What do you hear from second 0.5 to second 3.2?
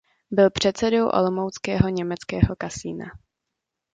předsedou olomouckého německého Kasina.